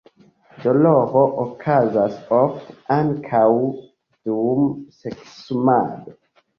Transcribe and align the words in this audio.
Doloro 0.61 1.21
okazas 1.43 2.17
ofte 2.39 2.79
ankaŭ 2.97 3.45
dum 3.55 4.69
seksumado. 5.01 6.21